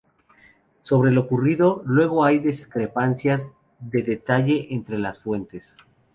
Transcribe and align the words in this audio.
Sobre 0.79 1.11
lo 1.11 1.21
ocurrido 1.21 1.83
luego 1.85 2.23
hay 2.25 2.39
discrepancias 2.39 3.51
de 3.77 4.01
detalle 4.01 4.73
entre 4.73 4.97
las 4.97 5.19
fuentes. 5.19 5.75